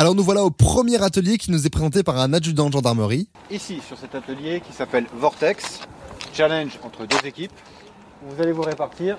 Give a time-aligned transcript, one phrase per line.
[0.00, 3.28] Alors nous voilà au premier atelier qui nous est présenté par un adjudant de gendarmerie.
[3.50, 5.80] Ici, sur cet atelier qui s'appelle Vortex,
[6.32, 7.52] challenge entre deux équipes,
[8.22, 9.18] vous allez vous répartir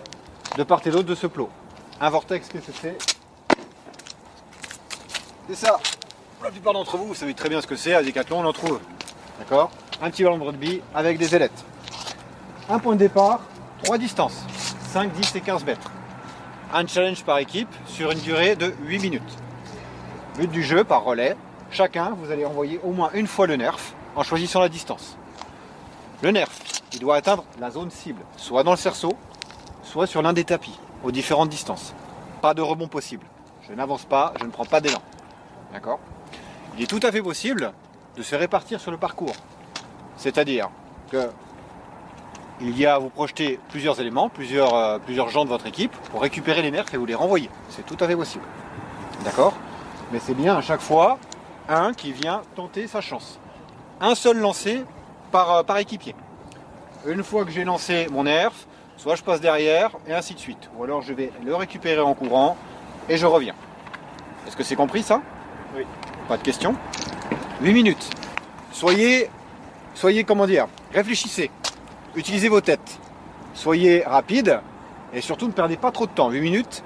[0.57, 1.51] de part et d'autre de ce plot.
[1.99, 2.97] Un vortex, qu'est-ce que c'est?
[5.49, 5.77] C'est ça.
[6.43, 8.51] La plupart d'entre vous, vous savez très bien ce que c'est, à Decathlon, on en
[8.51, 8.79] trouve.
[9.37, 9.69] D'accord?
[10.01, 11.63] Un petit ballon de rugby avec des ailettes.
[12.69, 13.41] Un point de départ,
[13.83, 14.39] trois distances,
[14.93, 15.91] 5, 10 et 15 mètres.
[16.73, 19.37] Un challenge par équipe sur une durée de 8 minutes.
[20.37, 21.35] But du jeu par relais,
[21.71, 23.77] chacun, vous allez envoyer au moins une fois le nerf
[24.15, 25.17] en choisissant la distance.
[26.21, 26.49] Le nerf,
[26.93, 29.13] il doit atteindre la zone cible, soit dans le cerceau,
[29.83, 31.93] soit sur l'un des tapis, aux différentes distances.
[32.41, 33.25] Pas de rebond possible.
[33.67, 35.01] Je n'avance pas, je ne prends pas d'élan.
[35.73, 35.99] D'accord?
[36.77, 37.73] Il est tout à fait possible
[38.15, 39.35] de se répartir sur le parcours.
[40.17, 40.69] C'est-à-dire
[41.11, 41.29] que
[42.61, 45.91] il y a à vous projeter plusieurs éléments, plusieurs, euh, plusieurs gens de votre équipe
[46.11, 47.49] pour récupérer les nerfs et vous les renvoyer.
[47.69, 48.45] C'est tout à fait possible.
[49.25, 49.53] D'accord?
[50.11, 51.17] Mais c'est bien à chaque fois
[51.69, 53.39] un qui vient tenter sa chance.
[54.01, 54.83] Un seul lancé
[55.31, 56.15] par, euh, par équipier.
[57.07, 58.51] Une fois que j'ai lancé mon nerf,
[58.97, 60.69] soit je passe derrière et ainsi de suite.
[60.77, 62.57] Ou alors je vais le récupérer en courant
[63.07, 63.55] et je reviens.
[64.47, 65.21] Est-ce que c'est compris ça?
[65.75, 65.85] Oui.
[66.27, 66.75] Pas de questions?
[67.61, 68.09] 8 minutes.
[68.71, 69.29] Soyez,
[69.93, 71.49] soyez comment dire, réfléchissez.
[72.15, 72.99] Utilisez vos têtes.
[73.53, 74.59] Soyez rapide
[75.13, 76.29] et surtout ne perdez pas trop de temps.
[76.29, 76.83] 8 minutes,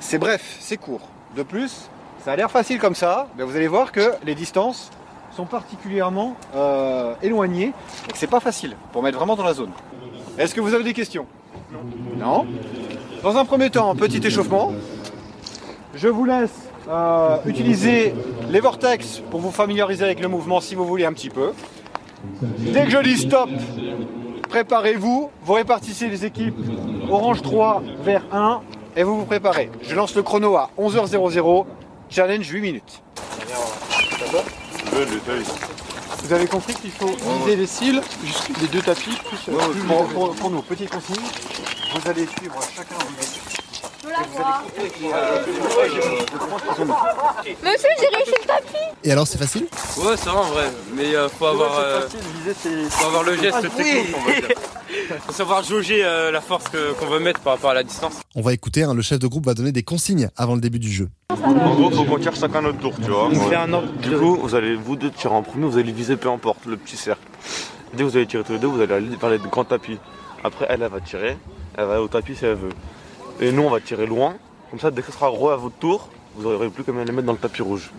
[0.00, 1.08] c'est bref, c'est court.
[1.34, 1.88] De plus,
[2.28, 4.90] ça a l'air facile comme ça, mais vous allez voir que les distances
[5.34, 7.72] sont particulièrement euh, éloignées
[8.06, 9.70] et que c'est pas facile pour mettre vraiment dans la zone.
[10.36, 11.24] Est-ce que vous avez des questions?
[12.18, 12.46] Non?
[13.22, 14.74] Dans un premier temps, petit échauffement.
[15.94, 16.52] Je vous laisse
[16.90, 18.12] euh, utiliser
[18.50, 21.52] les vortex pour vous familiariser avec le mouvement si vous voulez un petit peu.
[22.42, 23.48] Dès que je dis stop,
[24.50, 25.30] préparez-vous.
[25.44, 26.58] Vous répartissez les équipes
[27.08, 28.60] orange 3 vers 1
[28.96, 29.70] et vous vous préparez.
[29.80, 31.64] Je lance le chrono à 11h00.
[32.10, 33.02] Challenge 8 minutes.
[36.24, 37.06] Vous avez compris qu'il faut
[37.44, 38.02] viser les cils,
[38.60, 41.16] les deux tapis, plus, plus pour, pour- pour nous, petite consigne,
[41.94, 42.96] vous allez suivre chacun
[47.62, 49.66] Monsieur, j'ai réussi le tapis Et alors c'est facile?
[49.98, 50.64] Ouais, ça va en vrai,
[50.94, 52.00] mais euh, faut avoir, euh,
[52.90, 54.48] faut avoir le geste technique, on va dire.
[55.26, 58.14] Faut savoir jauger euh, la force que- qu'on veut mettre par rapport à la distance.
[58.34, 60.78] On va écouter, hein, le chef de groupe va donner des consignes avant le début
[60.78, 61.08] du jeu.
[61.30, 63.26] En gros, faut qu'on tire chacun notre tour, tu vois.
[63.26, 65.92] On fait un ordre Du coup, vous allez vous deux tirer en premier, vous allez
[65.92, 67.20] viser peu importe le petit cercle.
[67.92, 69.98] Dès que vous allez tirer tous les deux, vous allez aller vers les grands tapis.
[70.42, 71.36] Après, elle, elle va tirer,
[71.76, 72.72] elle va aller au tapis si elle veut.
[73.40, 74.34] Et nous, on va tirer loin.
[74.70, 76.98] Comme ça, dès que ce sera re à votre tour, vous aurez plus qu'à les
[77.12, 77.90] mettre dans le tapis rouge.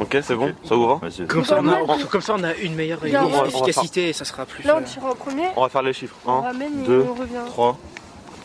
[0.00, 2.74] Ok, c'est bon Ça vous va Comme ça, on a, comme ça, on a une
[2.74, 4.62] meilleure Bien, on va- on va efficacité et ça sera plus.
[4.64, 6.16] Là, on tire en premier, On va faire les chiffres.
[6.26, 7.34] on 1, ramène et deux, on revient.
[7.46, 7.76] 3,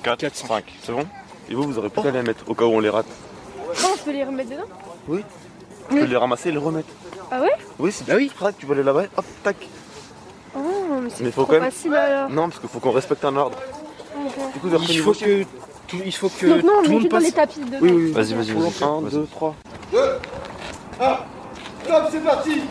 [0.03, 0.63] 4, Quatre, 5.
[0.81, 1.05] C'est bon
[1.49, 3.05] Et vous, vous aurez plus qu'à les mettre au cas où on les rate.
[3.81, 5.17] Comment je peux les remettre dedans
[5.89, 6.89] Tu peux les ramasser et les remettre.
[7.31, 8.31] Ah ouais Oui, c'est Bah oui.
[8.57, 9.55] tu vas aller là-bas, hop, tac.
[10.55, 10.59] Oh,
[11.03, 12.29] mais c'est Mais faut trop quand même- facile alors.
[12.29, 13.57] Non, parce qu'il faut qu'on respecte un ordre.
[14.17, 14.53] Ok.
[14.53, 15.43] Du coup, Il faut que
[15.87, 17.23] tout, il faut que Donc non, on tout le monde passe.
[17.23, 17.77] les tapis dedans.
[17.81, 18.83] Oui, oui, Vas-y, vas-y, vas-y.
[18.83, 19.55] 1, 2, 3.
[21.83, 22.61] Stop, c'est parti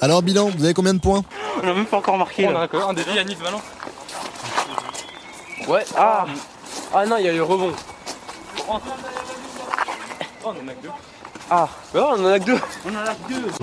[0.00, 1.24] Alors bilan, vous avez combien de points?
[1.62, 2.42] On a même pas encore marqué.
[2.42, 2.68] là.
[2.88, 3.60] un défi, Yanis, ballon.
[5.68, 5.84] Ouais.
[5.96, 6.26] Ah.
[6.98, 7.72] Ah non, il y a le rebond.
[8.70, 8.72] Oh,
[10.46, 10.88] on en a que deux.
[11.50, 11.68] Ah.
[11.94, 12.58] On en a que deux.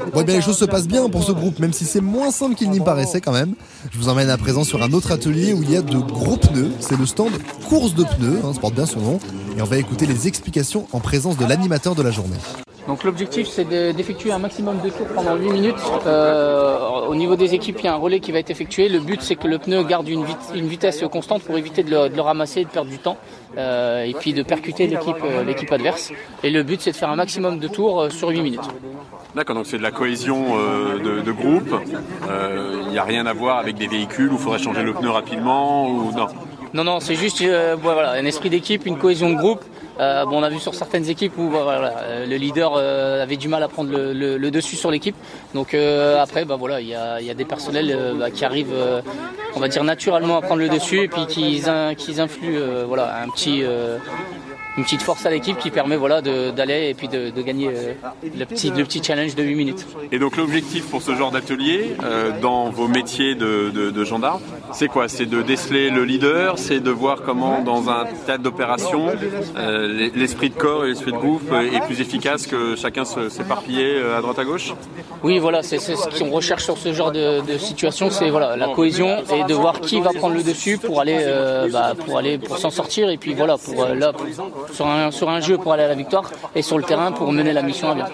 [0.05, 2.29] On voit bien les choses se passent bien pour ce groupe, même si c'est moins
[2.29, 3.55] simple qu'il n'y paraissait quand même.
[3.91, 6.37] Je vous emmène à présent sur un autre atelier où il y a de gros
[6.37, 6.73] pneus.
[6.79, 7.31] C'est le stand
[7.67, 9.19] course de pneus, hein, ça porte bien son nom.
[9.57, 12.37] Et on va écouter les explications en présence de l'animateur de la journée.
[12.87, 15.75] Donc l'objectif c'est de- d'effectuer un maximum de tours pendant 8 minutes.
[16.05, 16.77] Euh,
[17.07, 18.89] au niveau des équipes, il y a un relais qui va être effectué.
[18.89, 21.89] Le but c'est que le pneu garde une, vit- une vitesse constante pour éviter de
[21.91, 23.17] le, de le ramasser et de perdre du temps.
[23.57, 26.11] Euh, et puis de percuter l'équipe euh, l'équipe adverse.
[26.43, 28.67] Et le but c'est de faire un maximum de tours euh, sur 8 minutes.
[29.35, 31.73] D'accord, donc c'est de la cohésion euh, de, de groupe.
[32.85, 35.09] Il n'y a rien à voir avec des véhicules où il faudrait changer le pneu
[35.09, 36.27] rapidement ou non?
[36.73, 39.63] Non, non, c'est juste euh, voilà, un esprit d'équipe, une cohésion de groupe.
[39.99, 43.37] Euh, bon, on a vu sur certaines équipes où voilà, euh, le leader euh, avait
[43.37, 45.15] du mal à prendre le, dessus sur l'équipe.
[45.53, 48.75] Donc après, bah, voilà, il y a, des personnels bah, qui arrivent,
[49.55, 51.63] on va dire naturellement à prendre le dessus et puis qui,
[51.97, 53.63] qui influent voilà, un petit,
[54.77, 57.93] une petite force à l'équipe qui permet voilà, d'aller et puis de, de gagner euh,
[58.37, 59.85] le, petit, le petit challenge de 8 minutes.
[60.11, 64.41] Et donc l'objectif pour ce genre d'atelier, euh, dans vos métiers de, de, de gendarme,
[64.71, 65.07] c'est quoi?
[65.07, 69.09] C'est de déceler le leader, c'est de voir comment dans un théâtre d'opération,
[69.57, 74.21] euh, l'esprit de corps et l'esprit de groupe est plus efficace que chacun s'éparpiller à
[74.21, 74.73] droite à gauche?
[75.23, 79.23] Oui, voilà, c'est ce qu'on recherche sur ce genre de, situation, c'est voilà, la cohésion
[79.33, 81.23] et de voir qui va prendre le dessus pour aller,
[81.71, 84.25] bah, pour aller, pour s'en sortir et puis voilà, pour là, pour-
[84.71, 87.31] sur un sur un jeu pour aller à la victoire et sur le terrain pour
[87.31, 88.05] mener la mission à bien.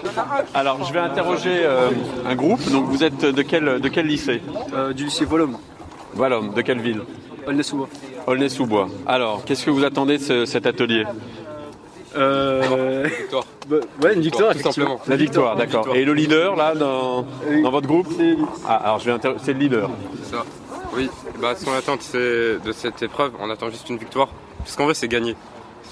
[0.54, 1.90] Alors je vais interroger euh,
[2.26, 4.42] un groupe, donc vous êtes de quel, de quel lycée?
[4.94, 5.56] Du lycée Volum,
[6.14, 7.02] Voilà, de quelle ville?
[7.46, 7.88] Aulnay-sous-Bois.
[8.26, 8.88] Aulnay-sous-Bois.
[9.06, 11.04] Alors, qu'est-ce que vous attendez de ce- cet atelier?
[12.16, 13.06] Euh...
[13.18, 13.44] Victoire.
[13.68, 15.00] bah, ouais, une victoire, Tout simplement.
[15.06, 15.94] La victoire, d'accord.
[15.94, 17.24] Et le leader, là, dans,
[17.62, 18.08] dans votre groupe?
[18.68, 19.88] Ah, alors je vais inter- c'est le leader.
[20.24, 20.44] C'est ça.
[20.96, 21.08] Oui,
[21.40, 24.28] bah, ce qu'on attend c'est- de cette épreuve, on attend juste une victoire.
[24.58, 25.36] Parce qu'en vrai, c'est gagner.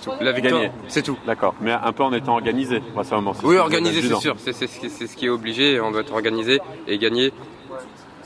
[0.01, 0.17] C'est tout.
[0.21, 0.73] La victoire, Gagner.
[0.89, 1.19] c'est tout.
[1.27, 3.35] D'accord, mais un peu en étant organisé, moi, ça moment.
[3.43, 4.37] Oui, organisé, c'est sûr.
[4.39, 5.81] C'est c'est ce qui- c'est ce qui est obligé.
[5.81, 7.33] On doit être organisé et gagner.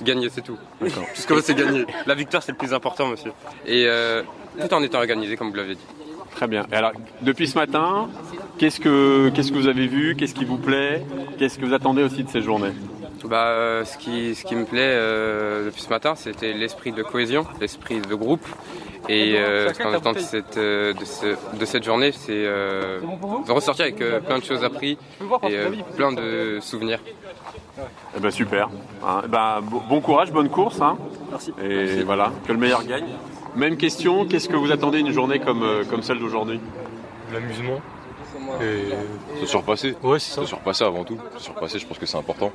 [0.02, 0.56] Gagner, c'est tout.
[0.80, 1.04] D'accord.
[1.14, 1.84] Fait, c'est gagner.
[2.06, 3.32] La victoire, c'est le plus important, monsieur.
[3.66, 4.22] Et euh,
[4.60, 5.86] tout en étant organisé, comme vous l'avez dit.
[6.34, 6.66] Très bien.
[6.72, 8.08] Et alors, depuis ce matin,
[8.58, 10.16] qu'est-ce que, qu'est-ce que vous avez vu?
[10.16, 11.04] Qu'est-ce qui vous plaît?
[11.38, 12.72] Qu'est-ce que vous attendez aussi de ces journées?
[13.26, 17.02] Bah, euh, ce, qui, ce qui me plaît euh, depuis ce matin, c'était l'esprit de
[17.04, 18.44] cohésion, l'esprit de groupe.
[19.08, 23.00] Et euh, ce qu'on attend de cette, euh, de, ce- de cette journée, c'est euh,
[23.46, 24.96] de ressortir avec euh, plein de choses apprises
[25.42, 27.00] et euh, plein de souvenirs.
[28.16, 28.68] Eh ben super.
[29.04, 30.80] Hein, eh ben, bo- bon courage, bonne course.
[30.80, 30.96] Hein.
[31.30, 31.52] Merci.
[31.62, 33.06] Et voilà, que le meilleur gagne.
[33.56, 36.60] Même question, qu'est-ce que vous attendez d'une journée comme, euh, comme celle d'aujourd'hui?
[37.32, 37.80] L'amusement.
[38.60, 39.40] Et...
[39.40, 39.96] Se surpasser.
[40.02, 40.42] Ouais, c'est ça.
[40.42, 41.18] Se surpasser avant tout.
[41.36, 42.52] Se surpasser, je pense que c'est important.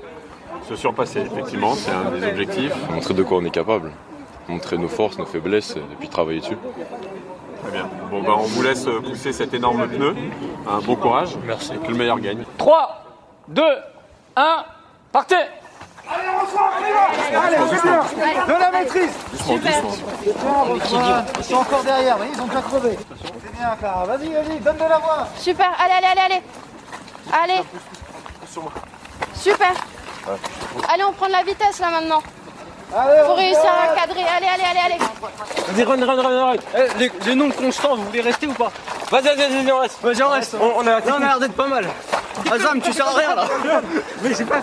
[0.67, 2.73] Se surpasser, effectivement, c'est un des objectifs.
[2.91, 3.91] Montrer de quoi on est capable.
[4.47, 6.57] Montrer nos forces, nos faiblesses, et puis travailler dessus.
[7.61, 7.89] Très bien.
[8.09, 10.15] Bon, ben, on vous laisse euh, pousser cet énorme pneu.
[10.69, 11.38] Un bon courage.
[11.45, 11.73] Merci.
[11.73, 12.45] Et que le meilleur gagne.
[12.57, 13.03] 3,
[13.49, 13.63] 2,
[14.35, 14.65] 1,
[15.11, 15.35] partez
[18.47, 19.11] De la maîtrise
[19.45, 19.83] Super.
[21.38, 22.97] Ils sont encore derrière, vous voyez, ils ont déjà crevé.
[23.43, 24.05] C'est bien, Clara.
[24.05, 25.27] Vas-y, vas-y, donne de la voix.
[25.38, 25.69] Super.
[25.77, 26.43] Allez, allez, allez, allez.
[27.43, 27.63] Allez.
[29.35, 29.73] Super.
[30.89, 32.21] Allez, on prend de la vitesse là maintenant.
[32.95, 34.24] Allez, Pour on réussir à cadrer.
[34.24, 34.98] Allez, allez, allez, allez.
[35.68, 36.56] Vas-y, run, run, run, run.
[36.75, 38.72] Eh, les, les noms constants, vous voulez rester ou pas?
[39.12, 39.98] Vas-y, vas-y, vas-y, on reste.
[40.01, 40.56] Vas-y, on reste.
[40.60, 41.86] On, on a l'air d'être pas mal.
[42.51, 43.45] Azam, tu sers à rien là.
[44.22, 44.62] Mais j'ai pas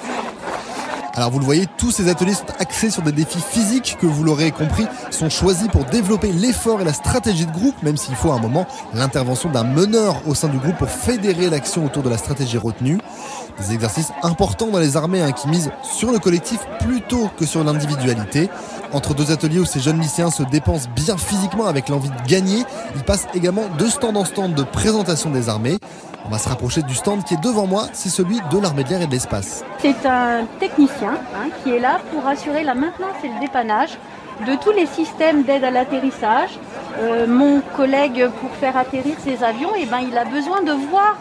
[1.17, 4.25] Alors vous le voyez, tous ces ateliers sont axés sur des défis physiques que vous
[4.25, 8.33] l'aurez compris, sont choisis pour développer l'effort et la stratégie de groupe, même s'il faut
[8.33, 12.09] à un moment l'intervention d'un meneur au sein du groupe pour fédérer l'action autour de
[12.09, 12.99] la stratégie retenue.
[13.61, 17.63] Des exercices importants dans les armées hein, qui misent sur le collectif plutôt que sur
[17.63, 18.51] l'individualité.
[18.95, 22.63] Entre deux ateliers où ces jeunes lycéens se dépensent bien physiquement avec l'envie de gagner,
[22.95, 25.79] ils passent également de stand en stand de présentation des armées.
[26.25, 28.91] On va se rapprocher du stand qui est devant moi, c'est celui de l'armée de
[28.91, 29.65] l'air et de l'espace.
[29.81, 33.99] C'est un technicien hein, qui est là pour assurer la maintenance et le dépannage
[34.47, 36.51] de tous les systèmes d'aide à l'atterrissage.
[37.01, 41.17] Euh, mon collègue, pour faire atterrir ses avions, eh ben, il a besoin de voir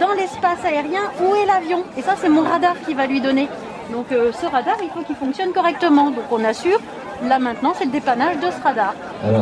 [0.00, 1.84] dans l'espace aérien où est l'avion.
[1.98, 3.50] Et ça, c'est mon radar qui va lui donner.
[3.90, 6.10] Donc euh, ce radar, il faut qu'il fonctionne correctement.
[6.10, 6.80] Donc on assure
[7.28, 8.94] la maintenance et le dépannage de ce radar.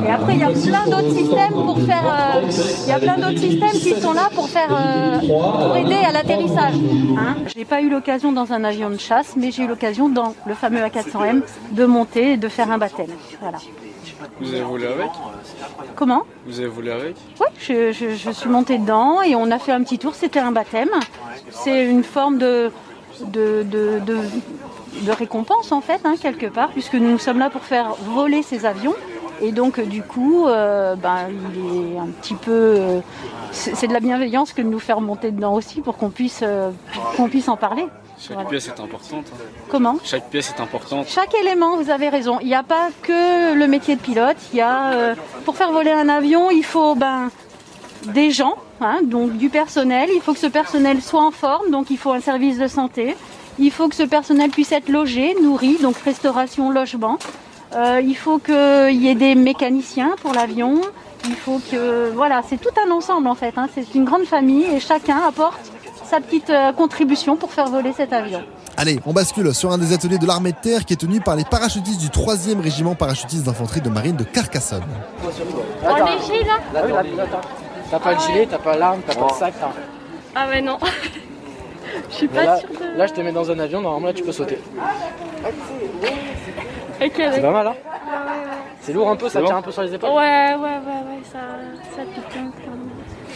[0.07, 2.05] Et après, il y a plein d'autres systèmes pour faire.
[2.05, 2.43] euh,
[2.85, 6.13] il y a plein d'autres systèmes qui sont là pour faire, euh, pour aider à
[6.13, 6.75] l'atterrissage.
[7.19, 7.37] Hein.
[7.47, 10.35] Je n'ai pas eu l'occasion dans un avion de chasse, mais j'ai eu l'occasion dans
[10.47, 11.43] le fameux A400M
[11.73, 13.11] de monter et de faire un baptême.
[13.41, 13.59] Voilà.
[14.41, 15.11] Vous avez volé avec?
[15.97, 16.23] Comment?
[16.47, 17.17] Vous avez volé avec?
[17.41, 20.15] Oui, je, je- je suis montée dedans et on a fait un petit tour.
[20.15, 20.91] C'était un baptême.
[21.51, 22.71] C'est une forme de,
[23.27, 24.19] de, de, de-
[25.03, 28.67] de récompense en fait, hein, quelque part, puisque nous sommes là pour faire voler ces
[28.67, 28.95] avions.
[29.43, 32.51] Et donc, euh, du coup, euh, ben, il est un petit peu.
[32.53, 33.01] euh,
[33.53, 36.71] c'est de la bienveillance que de nous faire monter dedans aussi pour qu'on puisse, euh,
[37.17, 37.87] qu'on puisse en parler.
[38.19, 38.49] Chaque Voilà.
[38.51, 39.25] pièce est importante.
[39.33, 39.43] hein.
[39.71, 39.97] Comment?
[40.05, 41.07] Chaque pièce est importante.
[41.09, 42.39] chaque élément, vous avez raison.
[42.43, 44.37] Il n'y a pas que le métier de pilote.
[44.53, 45.15] Il y a,
[45.47, 47.31] pour faire voler un avion, il faut ben,
[48.09, 50.11] des gens, hein, donc du personnel.
[50.15, 53.17] Il faut que ce personnel soit en forme, donc il faut un service de santé.
[53.61, 57.19] Il faut que ce personnel puisse être logé, nourri, donc restauration, logement.
[57.77, 60.81] Euh, il faut qu'il y ait des mécaniciens pour l'avion.
[61.27, 63.53] Il faut que, voilà, c'est tout un ensemble en fait.
[63.59, 63.69] hein.
[63.75, 65.61] C'est une grande famille et chacun apporte
[66.09, 68.43] sa petite euh, contribution pour faire voler cet avion.
[68.77, 71.37] Allez, on bascule sur un des ateliers de l'armée de terre qui est tenu par
[71.37, 74.83] les parachutistes du 3e régiment parachutiste d'infanterie de marine de Carcassonne.
[75.23, 75.29] On
[76.07, 76.59] léger là.
[77.91, 79.55] T'as pas le gilet, t'as pas l'arme, t'as pas le sac.
[80.35, 80.79] Ah ouais, non.
[82.11, 82.99] Je suis pas là, sûre de.
[82.99, 84.59] là, je te mets dans un avion, normalement là tu peux sauter.
[87.01, 88.57] C'est pas mal, hein Ah ouais, ouais.
[88.81, 90.11] C'est lourd un peu, ça tient un peu sur les épaules.
[90.11, 91.39] Ouais, ouais, ouais, ouais, ça,
[91.97, 92.71] ça pique un peu.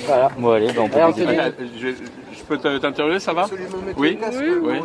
[0.07, 0.31] Voilà.
[0.39, 1.37] Bon, allez, bah, on peut débuter.
[1.79, 1.89] je,
[2.37, 3.47] je peux te- t'interviewer, ça va
[3.97, 4.19] Oui
[4.63, 4.81] Oui.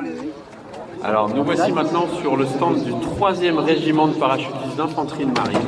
[1.03, 5.59] Alors, nous voici maintenant sur le stand du 3e régiment de parachutistes d'infanterie de marine.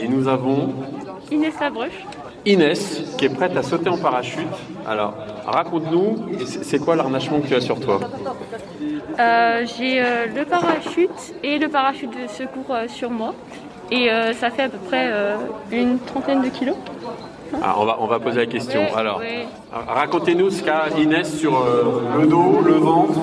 [0.00, 0.72] Et nous avons
[1.30, 2.04] Inès Labruche.
[2.46, 4.46] Inès qui est prête à sauter en parachute.
[4.86, 5.14] Alors,
[5.46, 6.16] raconte-nous,
[6.62, 8.00] c'est quoi l'arnachement que tu as sur toi
[9.18, 13.34] Euh, J'ai euh, le parachute et le parachute de secours euh, sur moi.
[13.90, 15.08] Et ça fait à peu près
[15.70, 16.74] une trentaine de kilos.
[17.62, 18.80] Alors, on va, on va poser la question.
[18.80, 19.46] Ouais, Alors, ouais.
[19.72, 21.64] racontez-nous ce qu'a Inès sur
[22.18, 23.20] le dos, le ventre.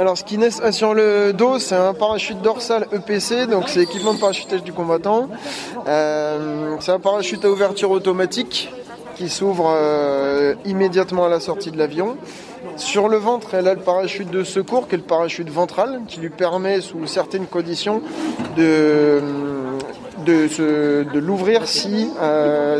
[0.00, 3.82] Alors, ce qui naît euh, sur le dos, c'est un parachute dorsal EPC, donc c'est
[3.82, 5.28] équipement de parachutage du combattant.
[5.86, 8.72] Euh, c'est un parachute à ouverture automatique
[9.16, 12.16] qui s'ouvre euh, immédiatement à la sortie de l'avion.
[12.76, 16.18] Sur le ventre, elle a le parachute de secours, qui est le parachute ventral, qui
[16.20, 18.00] lui permet, sous certaines conditions,
[18.56, 19.20] de,
[21.12, 22.08] l'ouvrir si,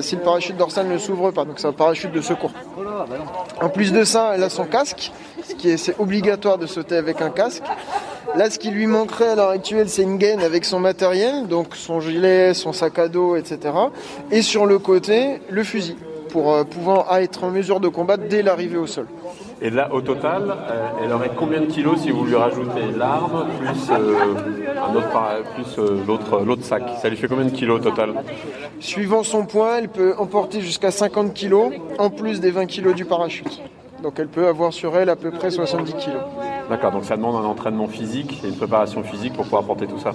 [0.00, 1.44] si le parachute dorsal ne s'ouvre pas.
[1.44, 2.52] Donc c'est un parachute de secours.
[3.60, 5.12] En plus de ça, elle a son casque,
[5.54, 7.62] qui est, c'est obligatoire de sauter avec un casque.
[8.36, 11.74] Là, ce qui lui manquerait à l'heure actuelle, c'est une gaine avec son matériel, donc
[11.74, 13.58] son gilet, son sac à dos, etc.
[14.30, 15.96] Et sur le côté, le fusil,
[16.28, 19.06] pour euh, pouvoir être en mesure de combattre dès l'arrivée au sol.
[19.62, 23.46] Et là, au total, euh, elle aurait combien de kilos si vous lui rajoutez l'arme
[23.58, 24.14] plus euh,
[24.90, 26.82] un autre para- plus euh, l'autre l'autre sac?
[27.02, 28.14] Ça lui fait combien de kilos au total?
[28.78, 33.04] Suivant son poids, elle peut emporter jusqu'à 50 kg, en plus des 20 kg du
[33.04, 33.60] parachute.
[34.02, 36.10] Donc elle peut avoir sur elle à peu près 70 kg.
[36.68, 39.98] D'accord, donc ça demande un entraînement physique et une préparation physique pour pouvoir porter tout
[39.98, 40.12] ça.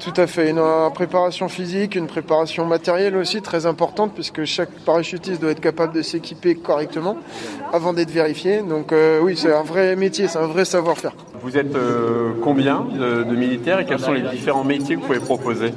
[0.00, 4.70] Tout à fait, une euh, préparation physique, une préparation matérielle aussi très importante puisque chaque
[4.84, 7.16] parachutiste doit être capable de s'équiper correctement
[7.72, 8.60] avant d'être vérifié.
[8.60, 11.12] Donc euh, oui, c'est un vrai métier, c'est un vrai savoir-faire.
[11.42, 15.06] Vous êtes euh, combien de, de militaires et quels sont les différents métiers que vous
[15.06, 15.72] pouvez proposer?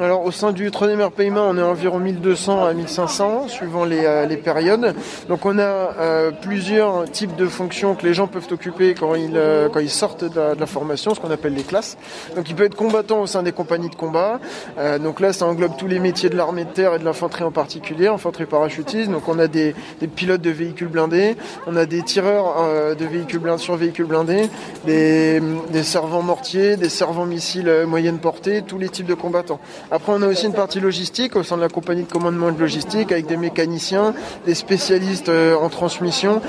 [0.00, 4.24] Alors au sein du 3e RPIMA, on est environ 1200 à 1500 suivant les, euh,
[4.24, 4.94] les périodes.
[5.28, 9.36] Donc on a euh, plusieurs types de fonctions que les gens peuvent occuper quand ils,
[9.36, 11.98] euh, quand ils sortent de la, de la formation, ce qu'on appelle les classes.
[12.34, 14.40] Donc il peut être combattant au sein des compagnies de combat.
[14.78, 17.44] Euh, donc là ça englobe tous les métiers de l'armée de terre et de l'infanterie
[17.44, 19.10] en particulier, infanterie parachutiste.
[19.10, 23.04] Donc on a des, des pilotes de véhicules blindés, on a des tireurs euh, de
[23.04, 24.48] véhicules blindés sur véhicules blindés,
[24.86, 29.60] des, des servants mortiers, des servants missiles euh, moyenne portée, tous les types de combattants.
[29.92, 32.60] Après, on a aussi une partie logistique au sein de la compagnie de commandement de
[32.60, 34.14] logistique avec des mécaniciens,
[34.46, 36.40] des spécialistes euh, en transmission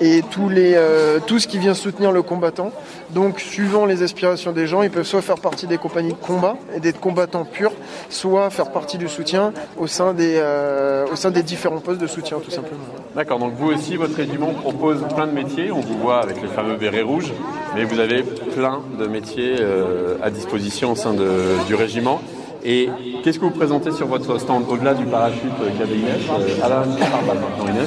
[0.00, 2.72] et euh, tout ce qui vient soutenir le combattant.
[3.10, 6.56] Donc, suivant les aspirations des gens, ils peuvent soit faire partie des compagnies de combat
[6.74, 7.72] et d'être combattants purs,
[8.08, 11.04] soit faire partie du soutien au sein des, euh,
[11.44, 12.80] différents postes de soutien, tout simplement.
[13.14, 15.70] D'accord, donc vous aussi, votre régiment propose plein de métiers.
[15.70, 17.32] On vous voit avec les fameux bérets rouges,
[17.76, 19.56] mais vous avez plein de métiers
[20.22, 22.20] à disposition au sein du régiment.
[22.64, 22.88] Et
[23.22, 27.86] qu'est-ce que vous présentez sur votre stand au-delà du parachute qu'avait euh.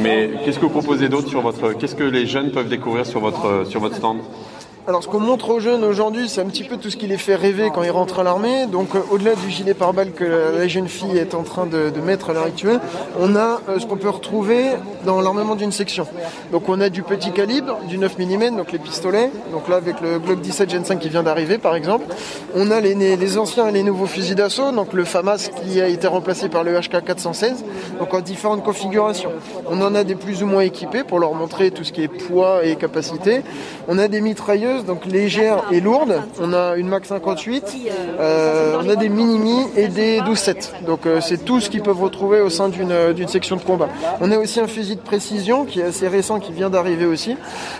[0.00, 3.20] Mais qu'est-ce que vous proposez d'autre sur votre Qu'est-ce que les jeunes peuvent découvrir sur
[3.20, 4.18] votre sur votre stand?
[4.88, 7.18] Alors ce qu'on montre aux jeunes aujourd'hui, c'est un petit peu tout ce qui les
[7.18, 8.66] fait rêver quand ils rentrent à l'armée.
[8.66, 12.30] Donc euh, au-delà du gilet pare-balles que la, jeune fille est en train de, mettre
[12.30, 12.78] à l'heure actuelle,
[13.18, 14.66] on a euh, ce qu'on peut retrouver
[15.04, 16.06] dans l'armement d'une section.
[16.52, 19.32] Donc on a du petit calibre, du 9 mm, donc les pistolets.
[19.50, 22.04] Donc là avec le Glock 17 Gen 5 qui vient d'arriver par exemple.
[22.54, 26.06] On a les, anciens et les nouveaux fusils d'assaut, donc le FAMAS qui a été
[26.06, 27.64] remplacé par le HK 416,
[27.98, 29.32] donc en différentes configurations.
[29.68, 32.08] On en a des plus ou moins équipés pour leur montrer tout ce qui est
[32.08, 33.42] poids et capacité.
[33.88, 36.20] On a des mitrailleuses, donc légères et lourdes.
[36.40, 37.76] On a une Mac 58,
[38.18, 40.84] euh, on a des Minimi et des 12-7.
[40.84, 43.62] Donc euh, c'est tout ce qu'ils peuvent retrouver au sein d'une euh, d'une section de
[43.62, 43.88] combat.
[44.20, 47.36] On a aussi un fusil de précision qui est assez récent, qui vient d'arriver aussi,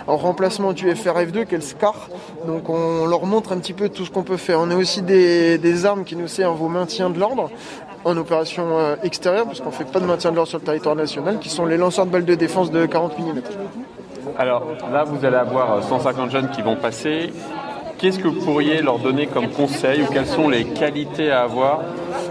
[0.07, 2.09] en remplacement du FRF2 qui est le SCAR.
[2.45, 4.59] Donc on leur montre un petit peu tout ce qu'on peut faire.
[4.59, 7.49] On a aussi des, des armes qui nous servent au maintien de l'ordre
[8.05, 10.95] en opération extérieure, parce qu'on ne fait pas de maintien de l'ordre sur le territoire
[10.95, 13.41] national, qui sont les lanceurs de balles de défense de 40 mm.
[14.37, 14.63] Alors
[14.93, 17.31] là, vous allez avoir 150 jeunes qui vont passer.
[17.97, 21.81] Qu'est-ce que vous pourriez leur donner comme conseil ou quelles sont les qualités à avoir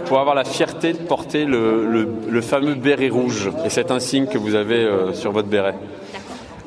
[0.05, 3.51] pour avoir la fierté de porter le fameux béret rouge?
[3.65, 5.75] Et cet insigne que vous avez euh, sur votre béret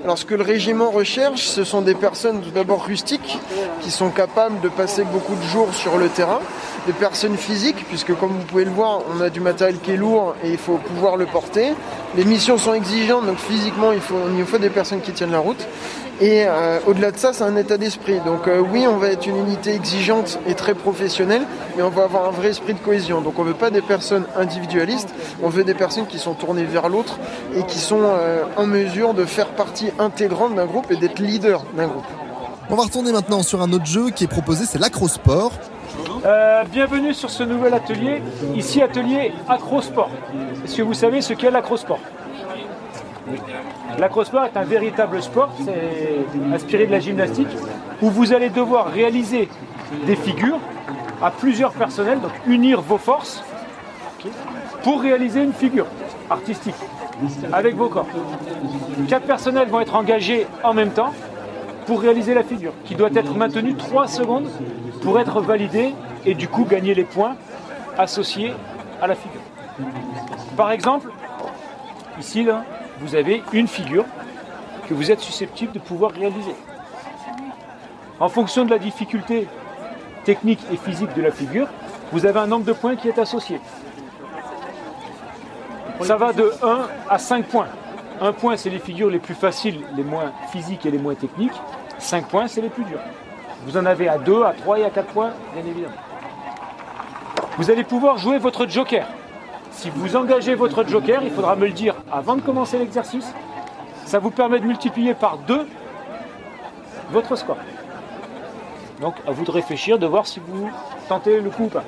[0.03, 3.39] Alors ce que le régiment recherche, ce sont des personnes tout d'abord rustiques,
[3.83, 6.41] qui sont capables de passer beaucoup de jours sur le terrain,
[6.87, 9.97] des personnes physiques, puisque comme vous pouvez le voir, on a du matériel qui est
[9.97, 11.75] lourd et il faut pouvoir le porter.
[12.17, 15.39] Les missions sont exigeantes, donc physiquement, il faut, il faut des personnes qui tiennent la
[15.39, 15.69] route.
[16.21, 18.21] Et euh, au-delà de ça, c'est un état d'esprit.
[18.27, 21.43] Donc euh, oui, on va être une unité exigeante et très professionnelle,
[21.77, 23.23] mais on va avoir un vrai esprit de cohésion.
[23.23, 26.91] Donc on veut pas des personnes individualistes, on veut des personnes qui sont tournées vers
[26.91, 27.19] l'autre
[27.57, 31.65] et qui sont euh, en mesure de faire partie intégrante d'un groupe et d'être leader
[31.75, 32.05] d'un groupe.
[32.69, 35.53] On va retourner maintenant sur un autre jeu qui est proposé, c'est l'acrosport.
[36.27, 38.23] Euh, bienvenue sur ce nouvel atelier,
[38.55, 40.11] ici atelier acrosport.
[40.65, 41.99] Est-ce que vous savez ce qu'est l'acrosport?
[43.99, 47.49] L'acrosport est un véritable sport, c'est inspiré de la gymnastique,
[48.03, 49.49] où vous allez devoir réaliser
[50.07, 50.59] des figures
[51.23, 53.43] à plusieurs personnels, donc unir vos forces
[54.83, 55.87] pour réaliser une figure
[56.31, 56.75] artistique
[57.53, 58.07] avec vos corps.
[59.09, 61.13] Quatre personnels vont être engagés en même temps
[61.87, 64.49] pour réaliser la figure, qui doit être maintenue 3 secondes
[65.03, 65.95] pour être validée
[66.25, 67.35] et du coup gagner les points
[67.99, 68.55] associés
[69.03, 69.41] à la figure.
[70.57, 71.09] Par exemple,
[72.19, 72.65] ici, là,
[73.01, 74.05] vous avez une figure
[74.89, 76.55] que vous êtes susceptible de pouvoir réaliser.
[78.19, 79.49] En fonction de la difficulté
[80.25, 81.67] technique et physique de la figure,
[82.13, 83.61] vous avez un nombre de points qui est associé.
[86.03, 87.69] Ça va de 1 à 5 points.
[88.21, 91.59] 1 point, c'est les figures les plus faciles, les moins physiques et les moins techniques.
[91.99, 93.01] 5 points, c'est les plus durs.
[93.65, 95.95] Vous en avez à 2, à 3 et à 4 points, bien évidemment.
[97.57, 99.07] Vous allez pouvoir jouer votre joker.
[99.71, 103.33] Si vous engagez votre joker, il faudra me le dire avant de commencer l'exercice.
[104.05, 105.67] Ça vous permet de multiplier par 2
[107.13, 107.57] votre score.
[109.01, 110.69] Donc à vous de réfléchir, de voir si vous
[111.09, 111.85] tentez le coup ou pas.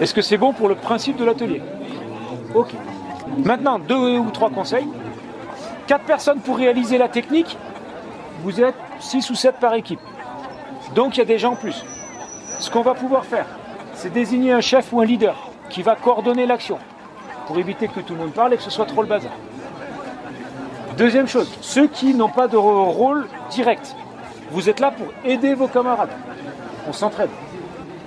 [0.00, 1.62] Est-ce que c'est bon pour le principe de l'atelier?
[2.54, 2.72] Ok.
[3.44, 4.88] Maintenant, deux ou trois conseils.
[5.86, 7.56] Quatre personnes pour réaliser la technique.
[8.42, 10.00] Vous êtes 6 ou 7 par équipe.
[10.94, 11.84] Donc il y a des gens en plus.
[12.58, 13.46] Ce qu'on va pouvoir faire,
[13.94, 16.78] c'est désigner un chef ou un leader qui va coordonner l'action
[17.46, 19.32] pour éviter que tout le monde parle et que ce soit trop le bazar.
[20.96, 23.94] Deuxième chose, ceux qui n'ont pas de rôle direct,
[24.50, 26.10] vous êtes là pour aider vos camarades.
[26.88, 27.30] On s'entraide.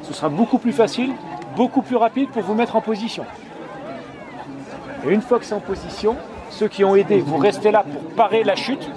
[0.04, 1.14] Ce sera beaucoup plus facile,
[1.56, 3.26] beaucoup plus rapide pour vous mettre en position.
[5.06, 6.16] Et une fois que c'est en position,
[6.50, 8.90] ceux qui ont aidé, vous restez là pour parer la chute,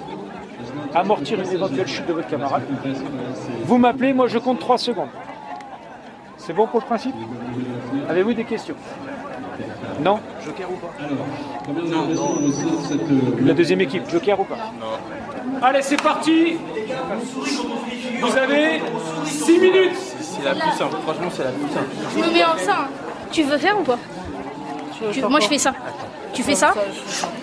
[0.93, 2.63] amortir une éventuelle chute de votre camarade.
[3.63, 5.09] Vous m'appelez, moi je compte 3 secondes.
[6.45, 7.15] C'est bon pour le principe
[8.09, 8.75] Avez-vous des questions
[10.03, 10.93] Non Joker ou pas
[13.45, 14.57] La deuxième équipe, Joker ou pas
[15.61, 16.57] Allez, c'est parti
[18.21, 18.81] Vous avez
[19.25, 21.87] 6 minutes C'est la plus simple, franchement c'est la plus simple.
[22.15, 22.87] Je me mets en ça.
[23.31, 23.97] Tu veux faire ou pas
[25.11, 25.73] Tu- Moi je fais ça.
[26.33, 26.73] Tu fais ça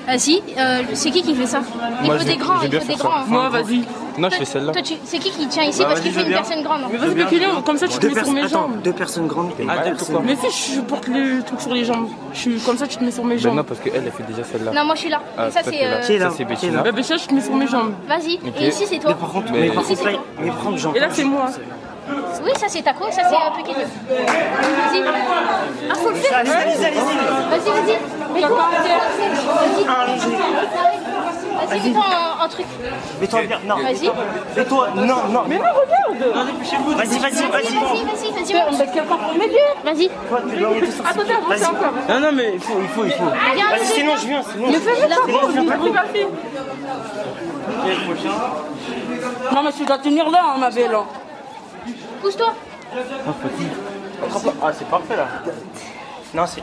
[0.06, 0.42] Vas-y.
[0.58, 1.60] Euh, c'est qui qui fait ça
[2.04, 3.24] Il faut des grands, il faut des grands.
[3.26, 3.84] Moi, vas-y.
[4.18, 4.72] Non, je fais celle-là.
[4.72, 6.36] Toi, tu- c'est qui qui tient ici Bah, parce vas-y, je veux une bien.
[6.38, 8.48] personne grande Mais vas-y, Péculier, comme ça tu te Deux mets sur personnes- mes attends,
[8.68, 8.82] jambes.
[8.82, 9.50] deux personnes grandes.
[9.68, 10.22] Ah, personnes.
[10.24, 12.08] Mais fiche, je porte les trucs sur les jambes.
[12.32, 13.56] Je suis comme ça, tu te mets sur mes Ben jambes.
[13.56, 14.72] non, parce qu'elle, elle fait déjà celle-là.
[14.72, 15.20] Non, moi je suis là.
[15.38, 15.78] Ah, Et ça toi, c'est.
[15.78, 16.26] t'es là.
[16.26, 16.82] euh, Ça, c'est Bettina.
[16.82, 17.92] Bah, Bécha, je te mets sur mes jambes.
[18.08, 18.36] Vas-y.
[18.46, 18.60] Ok.
[18.60, 19.10] Et ici c'est toi.
[19.12, 20.96] Mais par contre, Mais- par Ici, contre, c'est là, mais par contre, j'entends.
[20.96, 21.46] Et là, c'est moi.
[22.44, 23.76] Oui, ça c'est Taco, ça c'est euh, Pequeño.
[24.08, 25.02] Vas-y.
[25.90, 26.38] Ah, faut le faire.
[26.38, 28.34] Allez, allez, allez, Vas-y, vas-y.
[28.34, 28.68] Mets-toi
[31.68, 32.04] Vas-y, mets-toi
[32.40, 32.66] en truc.
[33.20, 33.58] Mets-toi bien.
[33.66, 33.76] Non.
[33.82, 34.10] Vas-y.
[34.56, 34.88] Mets-toi.
[34.94, 35.42] Non, non.
[35.48, 36.90] Mais non, regarde Non, dépêchez-vous.
[36.92, 38.04] Vas-y, vas-y, Vas-y, vas-y.
[38.04, 38.62] vas-y, vas-y.
[38.68, 39.58] On va quelqu'un pour m'aider.
[39.84, 40.10] Vas-y.
[41.04, 41.64] Attendez, avancez Vas-y.
[41.66, 41.92] encore.
[42.08, 43.24] Non, non, mais il faut, il faut, il faut.
[43.54, 44.16] Viens, Vas-y, vas-y, sinon viens.
[44.22, 44.42] je viens.
[44.42, 46.26] Sinon, Mais fais-le pas, je pas fait.
[49.54, 50.94] Non, mais tu dois tenir là, hein, ma belle.
[50.94, 51.04] hein.
[52.20, 52.52] Pousse-toi.
[54.62, 55.26] Ah, c'est parfait là.
[56.34, 56.62] Non, c'est.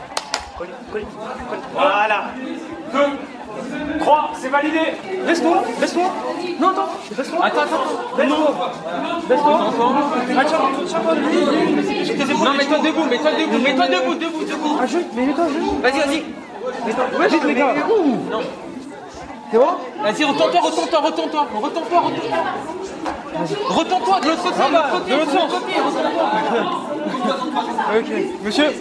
[1.74, 2.24] Voilà.
[3.94, 4.80] 2, 3, c'est validé.
[5.26, 6.02] Laisse-toi, laisse-toi
[6.60, 8.72] Non, attends, laisse-toi Attends, attends, laisse-toi
[9.28, 9.60] Laisse-toi
[10.40, 14.78] Attends, tiens-toi debout Non, mets-toi debout, mets-toi debout, mets-toi debout, debout, debout.
[14.80, 16.24] Ah, je, mais mets-toi, je Vas-y, vas-y.
[17.18, 17.74] Ouais, vite les gars
[19.50, 19.66] C'est bon
[20.02, 22.38] Vas-y, retourne-toi, retourne-toi, retourne-toi, retourne-toi, retourne-toi.
[23.68, 26.28] Retourne-toi de l'autre côté, de l'autre côté, retourne-toi.
[27.96, 28.10] Ok,
[28.44, 28.72] monsieur.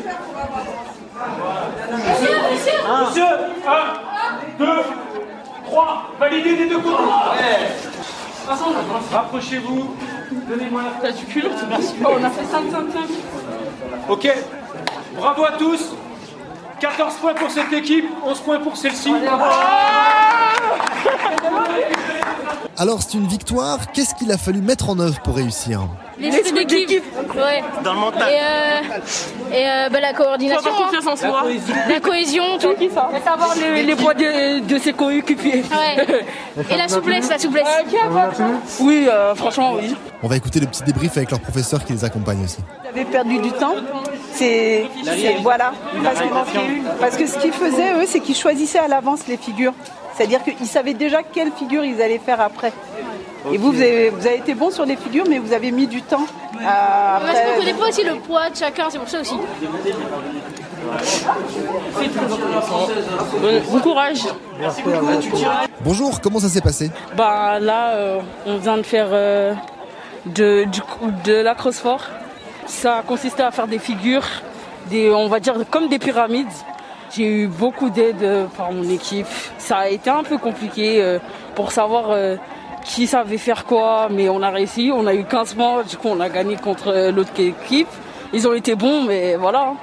[1.91, 3.23] Monsieur
[3.67, 4.08] 1,
[4.59, 4.65] 2,
[5.65, 7.03] 3, validé des deux côtés.
[9.11, 9.95] Rapprochez-vous,
[10.49, 11.95] donnez-moi la T'as du culot, merci.
[12.03, 13.03] Oh, on a fait 5, 5, 5.
[14.09, 14.27] Ok,
[15.15, 15.93] bravo à tous.
[16.79, 19.13] 14 points pour cette équipe, 11 points pour celle-ci.
[22.77, 25.81] Alors c'est une victoire, qu'est-ce qu'il a fallu mettre en œuvre pour réussir?
[26.19, 27.03] L'esprit d'équipe.
[27.35, 27.63] Ouais.
[27.83, 28.29] Dans le mental.
[28.31, 30.61] Et, euh, et euh, bah, la coordination.
[30.61, 31.43] Faut avoir confiance en soi.
[31.87, 32.73] La cohésion, tout.
[32.79, 35.63] Et savoir les, les poids de, de ses coéquipiers.
[35.63, 36.25] Ouais.
[36.71, 37.67] Et la souplesse, la souplesse.
[38.79, 39.95] Oui, euh, franchement, oui.
[40.21, 42.57] On va écouter le petit débrief avec leur professeur qui les accompagne aussi.
[42.81, 43.75] Vous avez perdu du temps.
[44.33, 45.73] C'est c'est- voilà.
[46.03, 49.73] Parce que, parce que ce qu'ils faisaient eux, c'est qu'ils choisissaient à l'avance les figures.
[50.15, 52.73] C'est-à-dire qu'ils savaient déjà quelle figure ils allaient faire après.
[53.51, 55.87] Et vous, vous avez, vous avez été bon sur les figures, mais vous avez mis
[55.87, 56.25] du temps.
[56.65, 57.57] à- Parce qu'on après.
[57.59, 59.35] connaît pas aussi le poids de chacun, c'est pour ça aussi.
[63.41, 64.19] Bon, bon courage.
[65.81, 69.53] Bonjour, comment ça s'est passé Bah là, euh, on vient de faire euh,
[70.25, 72.01] de, du, coup- de l'acrosphore.
[72.67, 74.25] ça consistait à faire des figures,
[74.89, 76.47] des, on va dire comme des pyramides.
[77.15, 79.25] J'ai eu beaucoup d'aide euh, par mon équipe.
[79.57, 81.17] Ça a été un peu compliqué euh,
[81.55, 82.35] pour savoir euh,
[82.89, 84.91] qui savait faire quoi, mais on a réussi.
[84.93, 87.87] On a eu 15 mois, du coup on a gagné contre euh, l'autre équipe.
[88.33, 89.73] Ils ont été bons, mais voilà.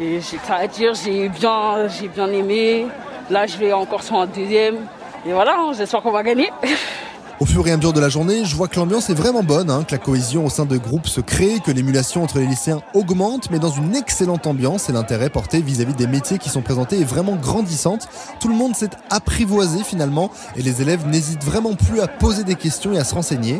[0.00, 2.86] Et j'ai ça à dire, j'ai bien, j'ai bien aimé.
[3.30, 4.76] Là, je vais encore sur un deuxième.
[5.26, 6.50] Et voilà, hein, j'espère qu'on va gagner.
[7.40, 9.70] Au fur et à mesure de la journée, je vois que l'ambiance est vraiment bonne,
[9.70, 12.80] hein, que la cohésion au sein de groupes se crée, que l'émulation entre les lycéens
[12.94, 17.00] augmente, mais dans une excellente ambiance et l'intérêt porté vis-à-vis des métiers qui sont présentés
[17.00, 18.08] est vraiment grandissante.
[18.40, 22.56] Tout le monde s'est apprivoisé finalement et les élèves n'hésitent vraiment plus à poser des
[22.56, 23.56] questions et à se renseigner.